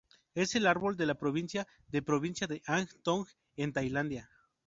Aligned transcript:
Es 0.33 0.55
el 0.55 0.65
árbol 0.65 0.97
de 0.97 1.05
la 1.05 1.13
provincia 1.13 1.67
de 1.89 2.01
provincia 2.01 2.47
de 2.47 2.63
Ang 2.65 2.87
Thong, 3.03 3.27
en 3.55 3.71
Tailandia. 3.71 4.31